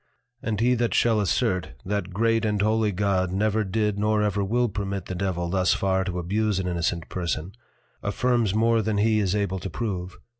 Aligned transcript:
_And 0.41 0.59
he 0.59 0.73
that 0.73 0.95
shall 0.95 1.19
assert, 1.21 1.73
that 1.85 2.09
Great 2.09 2.43
and 2.43 2.59
Holy 2.59 2.91
God 2.91 3.31
never 3.31 3.63
did 3.63 3.99
nor 3.99 4.23
ever 4.23 4.43
will 4.43 4.67
permit 4.67 5.05
the 5.05 5.13
Devil 5.13 5.47
thus 5.51 5.75
far 5.75 6.03
to 6.05 6.17
abuse 6.17 6.57
an 6.57 6.67
Innocent 6.67 7.07
Person, 7.07 7.51
affirms 8.01 8.55
more 8.55 8.81
than 8.81 8.97
he 8.97 9.19
is 9.19 9.35
able 9.35 9.59
to 9.59 9.69
prove. 9.69 10.17